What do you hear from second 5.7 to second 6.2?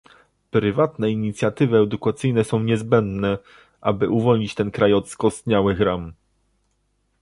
ram